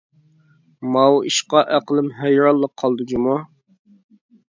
ماۋۇ 0.95 1.19
ئىشقا 1.27 1.63
ئەقلىم 1.77 2.11
ھەيرانلا 2.25 2.73
قالدى 2.83 3.11
جۇمۇ! 3.15 3.41